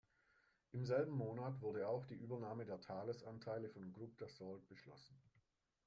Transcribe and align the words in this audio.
Im 0.71 0.83
selben 0.87 1.11
Monat 1.11 1.61
wurde 1.61 1.87
auch 1.87 2.07
die 2.07 2.15
Übernahme 2.15 2.65
der 2.65 2.81
Thales-Anteile 2.81 3.69
von 3.69 3.93
Groupe 3.93 4.15
Dassault 4.17 4.67
beschlossen. 4.67 5.15